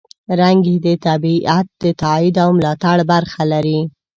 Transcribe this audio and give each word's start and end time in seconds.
رنګ 0.41 0.61
یې 0.71 0.77
د 0.85 0.87
طبیعت 1.05 1.67
د 1.83 1.85
تاييد 2.01 2.35
او 2.43 2.49
ملاتړ 2.57 2.97
برخه 3.11 3.41
لري. 3.53 3.79